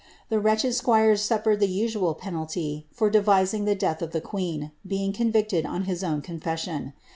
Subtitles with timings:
[0.29, 5.13] The wretched Squires suffered the usual penalty for devising the death of the queen, being
[5.13, 6.93] convicted on his own confession.